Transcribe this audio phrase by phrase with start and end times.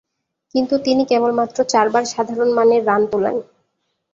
[0.55, 3.35] কিন্তু তিনি কেবলমাত্র চারবার সাধারণমানের রান তুলেন।